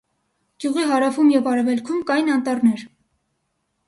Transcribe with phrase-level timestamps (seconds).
[0.63, 2.81] Գյուղի հարավում և արևելքում կային անտառներ։